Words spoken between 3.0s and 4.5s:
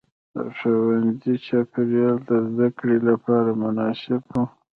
لپاره مناسب و.